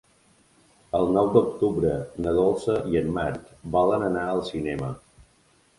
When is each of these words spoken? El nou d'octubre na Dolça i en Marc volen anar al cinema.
El 0.99 1.11
nou 1.17 1.29
d'octubre 1.35 1.91
na 2.27 2.33
Dolça 2.39 2.79
i 2.95 2.99
en 3.03 3.15
Marc 3.21 3.53
volen 3.79 4.09
anar 4.11 4.27
al 4.33 4.45
cinema. 4.53 4.93